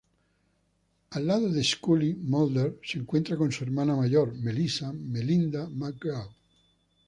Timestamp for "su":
3.51-3.63